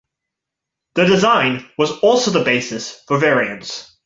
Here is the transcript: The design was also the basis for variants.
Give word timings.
The 0.95 1.05
design 1.05 1.69
was 1.77 1.99
also 1.99 2.31
the 2.31 2.43
basis 2.43 3.03
for 3.07 3.19
variants. 3.19 3.97